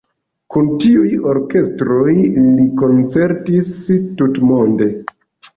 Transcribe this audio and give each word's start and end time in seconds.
Kun 0.53 0.69
tiuj 0.83 1.11
orkestroj 1.33 2.15
li 2.15 2.67
koncertis 2.81 3.71
tutmonde. 4.23 4.91